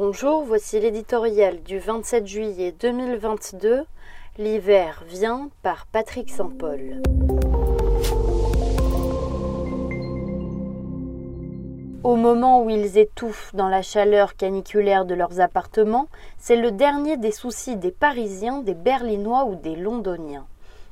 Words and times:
Bonjour, 0.00 0.44
voici 0.44 0.78
l'éditorial 0.78 1.60
du 1.64 1.80
27 1.80 2.24
juillet 2.24 2.72
2022. 2.78 3.84
L'hiver 4.38 5.02
vient 5.08 5.50
par 5.64 5.86
Patrick 5.86 6.30
Saint-Paul. 6.30 7.02
Au 12.04 12.14
moment 12.14 12.62
où 12.62 12.70
ils 12.70 12.96
étouffent 12.96 13.52
dans 13.56 13.66
la 13.66 13.82
chaleur 13.82 14.36
caniculaire 14.36 15.04
de 15.04 15.16
leurs 15.16 15.40
appartements, 15.40 16.06
c'est 16.38 16.54
le 16.54 16.70
dernier 16.70 17.16
des 17.16 17.32
soucis 17.32 17.74
des 17.74 17.90
Parisiens, 17.90 18.58
des 18.58 18.74
Berlinois 18.74 19.46
ou 19.46 19.56
des 19.56 19.74
Londoniens. 19.74 20.46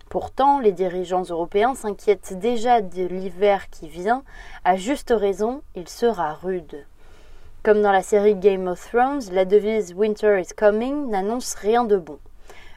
Pourtant, 0.09 0.59
les 0.59 0.73
dirigeants 0.73 1.23
européens 1.23 1.77
s'inquiètent 1.77 2.37
déjà 2.41 2.81
de 2.81 3.07
l'hiver 3.07 3.71
qui 3.71 3.87
vient. 3.87 4.25
À 4.65 4.75
juste 4.75 5.15
raison, 5.17 5.63
il 5.77 5.89
sera 5.89 6.35
rude. 6.35 6.85
Comme 7.67 7.83
dans 7.83 7.91
la 7.91 8.05
série 8.05 8.37
Game 8.37 8.69
of 8.69 8.81
Thrones, 8.93 9.23
la 9.33 9.45
devise 9.45 9.93
Winter 9.93 10.41
is 10.41 10.55
coming 10.57 11.11
n'annonce 11.11 11.57
rien 11.57 11.83
de 11.83 11.97
bon. 11.97 12.21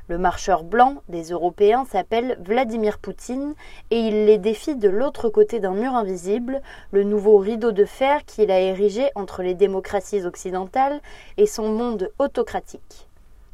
Le 0.08 0.18
marcheur 0.18 0.64
blanc 0.64 1.04
des 1.09 1.26
Européens 1.26 1.86
s'appelle 1.86 2.40
Vladimir 2.44 2.98
Poutine 2.98 3.54
et 3.91 4.00
il 4.00 4.26
les 4.26 4.40
défie 4.40 4.76
de 4.76 4.90
l'autre 4.90 5.30
côté 5.30 5.59
d'un 5.59 5.76
mur 5.76 5.94
invisible, 5.94 6.64
le 6.90 7.04
nouveau 7.04 7.38
rideau 7.38 7.72
de 7.72 7.86
fer 7.86 8.26
qu'il 8.26 8.50
a 8.50 8.59
érigé 8.59 9.12
entre 9.14 9.44
les 9.44 9.54
démocraties 9.54 10.26
occidentales 10.26 11.02
et 11.38 11.45
son 11.45 11.70
monde 11.70 12.12
autocratique. 12.17 13.08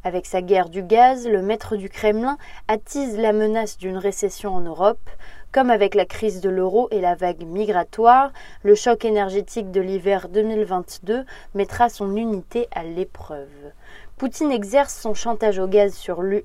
Avec 0.05 0.27
sa 0.27 0.41
guerre 0.41 0.69
du 0.69 0.83
gaz, 0.83 1.27
le 1.27 1.41
maître 1.41 1.75
du 1.75 1.89
Kremlin 1.89 2.37
attise 2.69 3.17
la 3.17 3.33
menace 3.33 3.77
d'une 3.77 3.97
récession 3.97 4.53
en 4.53 4.61
Europe. 4.61 5.09
Comme 5.55 5.69
avec 5.69 5.95
la 5.95 6.03
crise 6.03 6.41
de 6.41 6.49
l'euro 6.49 6.89
et 6.91 6.99
la 6.99 7.15
vague 7.15 7.45
migratoire, 7.45 8.33
le 8.63 8.75
choc 8.75 9.05
énergétique 9.05 9.71
de 9.71 9.79
l'hiver 9.79 10.27
2022 10.27 11.23
mettra 11.53 11.87
son 11.87 12.13
unité 12.17 12.67
à 12.71 12.83
l'épreuve. 12.83 13.71
Poutine 14.17 14.51
exerce 14.51 14.93
son 14.93 15.13
chantage 15.13 15.57
au 15.59 15.67
gaz 15.67 15.93
sur 15.93 16.23
l'UE 16.23 16.43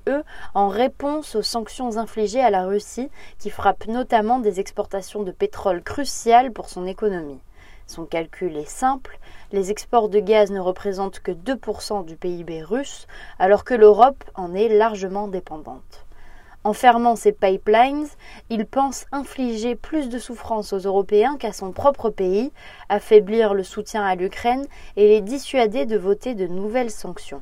en 0.53 0.69
réponse 0.69 1.35
aux 1.35 1.41
sanctions 1.41 1.97
infligées 1.97 2.39
à 2.39 2.51
la 2.51 2.65
Russie 2.65 3.09
qui 3.37 3.49
frappent 3.49 3.87
notamment 3.87 4.39
des 4.39 4.61
exportations 4.61 5.23
de 5.23 5.31
pétrole 5.31 5.83
cruciales 5.83 6.53
pour 6.53 6.69
son 6.69 6.85
économie. 6.85 7.41
Son 7.87 8.05
calcul 8.05 8.55
est 8.55 8.69
simple, 8.69 9.19
les 9.51 9.71
exports 9.71 10.07
de 10.07 10.21
gaz 10.21 10.51
ne 10.51 10.61
représentent 10.61 11.19
que 11.19 11.33
2% 11.33 12.05
du 12.05 12.15
PIB 12.15 12.63
russe, 12.63 13.07
alors 13.39 13.65
que 13.65 13.73
l'Europe 13.73 14.23
en 14.35 14.53
est 14.53 14.69
largement 14.69 15.27
dépendante. 15.27 16.05
En 16.63 16.73
fermant 16.73 17.15
ces 17.15 17.31
pipelines, 17.31 18.07
il 18.51 18.67
pense 18.67 19.05
infliger 19.11 19.75
plus 19.75 20.09
de 20.09 20.19
souffrance 20.19 20.73
aux 20.73 20.79
Européens 20.79 21.35
qu'à 21.37 21.53
son 21.53 21.71
propre 21.71 22.11
pays, 22.11 22.51
affaiblir 22.87 23.55
le 23.55 23.63
soutien 23.63 24.03
à 24.03 24.13
l'Ukraine 24.13 24.67
et 24.95 25.07
les 25.07 25.21
dissuader 25.21 25.87
de 25.87 25.97
voter 25.97 26.35
de 26.35 26.45
nouvelles 26.45 26.91
sanctions. 26.91 27.41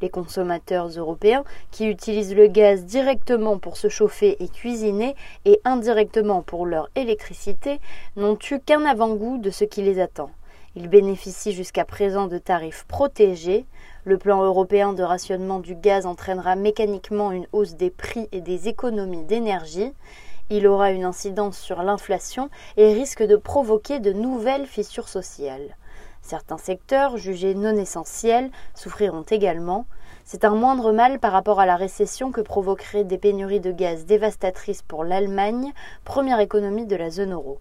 Les 0.00 0.08
consommateurs 0.08 0.88
européens, 0.88 1.44
qui 1.70 1.86
utilisent 1.86 2.34
le 2.34 2.46
gaz 2.46 2.86
directement 2.86 3.58
pour 3.58 3.76
se 3.76 3.88
chauffer 3.88 4.42
et 4.42 4.48
cuisiner 4.48 5.14
et 5.44 5.60
indirectement 5.66 6.40
pour 6.40 6.64
leur 6.64 6.88
électricité, 6.96 7.78
n'ont 8.16 8.38
eu 8.50 8.58
qu'un 8.60 8.86
avant-goût 8.86 9.36
de 9.36 9.50
ce 9.50 9.64
qui 9.64 9.82
les 9.82 10.00
attend. 10.00 10.30
Ils 10.76 10.88
bénéficient 10.88 11.52
jusqu'à 11.52 11.84
présent 11.84 12.28
de 12.28 12.38
tarifs 12.38 12.84
protégés. 12.86 13.66
Le 14.04 14.18
plan 14.18 14.44
européen 14.44 14.92
de 14.92 15.02
rationnement 15.02 15.58
du 15.58 15.74
gaz 15.74 16.06
entraînera 16.06 16.54
mécaniquement 16.54 17.32
une 17.32 17.48
hausse 17.52 17.74
des 17.74 17.90
prix 17.90 18.28
et 18.30 18.40
des 18.40 18.68
économies 18.68 19.24
d'énergie. 19.24 19.92
Il 20.48 20.68
aura 20.68 20.92
une 20.92 21.04
incidence 21.04 21.58
sur 21.58 21.82
l'inflation 21.82 22.50
et 22.76 22.92
risque 22.92 23.24
de 23.24 23.34
provoquer 23.34 23.98
de 23.98 24.12
nouvelles 24.12 24.66
fissures 24.66 25.08
sociales. 25.08 25.76
Certains 26.22 26.58
secteurs, 26.58 27.16
jugés 27.16 27.56
non 27.56 27.74
essentiels, 27.76 28.52
souffriront 28.76 29.24
également. 29.28 29.86
C'est 30.24 30.44
un 30.44 30.54
moindre 30.54 30.92
mal 30.92 31.18
par 31.18 31.32
rapport 31.32 31.58
à 31.58 31.66
la 31.66 31.74
récession 31.74 32.30
que 32.30 32.40
provoqueraient 32.40 33.02
des 33.02 33.18
pénuries 33.18 33.58
de 33.58 33.72
gaz 33.72 34.06
dévastatrices 34.06 34.82
pour 34.82 35.02
l'Allemagne, 35.02 35.72
première 36.04 36.38
économie 36.38 36.86
de 36.86 36.94
la 36.94 37.10
zone 37.10 37.32
euro. 37.32 37.58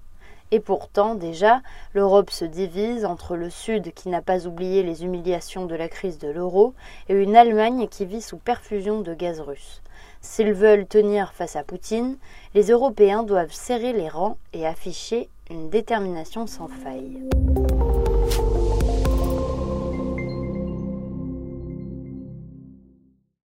Et 0.52 0.60
pourtant, 0.60 1.16
déjà, 1.16 1.62
l'Europe 1.94 2.32
se 2.32 2.46
divise 2.46 3.06
entre 3.06 3.36
le 3.36 3.50
Sud 3.50 3.94
qui 3.94 4.10
n'a 4.10 4.22
pas 4.22 4.48
oublié 4.48 4.82
les 4.82 5.04
humiliations 5.04 5.66
de 5.66 5.76
la 5.76 5.90
crise 5.90 6.18
de 6.18 6.28
l'euro 6.28 6.74
et 7.08 7.14
une 7.14 7.36
Allemagne 7.36 7.88
qui 7.88 8.06
vit 8.06 8.22
sous 8.22 8.38
perfusion 8.38 9.02
de 9.02 9.14
gaz 9.14 9.42
russe. 9.42 9.82
S'ils 10.22 10.54
veulent 10.54 10.88
tenir 10.88 11.34
face 11.34 11.56
à 11.56 11.64
Poutine, 11.64 12.18
les 12.56 12.72
Européens 12.72 13.24
doivent 13.24 13.54
serrer 13.54 13.94
les 13.94 14.10
rangs 14.10 14.38
et 14.54 14.66
afficher 14.66 15.30
une 15.50 15.70
détermination 15.70 16.48
sans 16.48 16.68
faille. 16.68 17.30